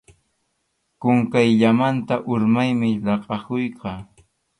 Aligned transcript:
Qunqayllamanta 1.01 2.15
urmaymi 2.31 2.89
laqʼakuyqa. 3.05 3.91